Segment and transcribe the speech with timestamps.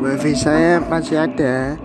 [0.00, 1.76] wifi saya masih ada.